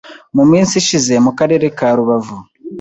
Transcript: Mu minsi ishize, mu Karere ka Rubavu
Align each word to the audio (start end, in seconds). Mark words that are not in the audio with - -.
Mu 0.35 0.43
minsi 0.51 0.73
ishize, 0.81 1.13
mu 1.25 1.31
Karere 1.37 1.65
ka 1.77 1.87
Rubavu 1.97 2.35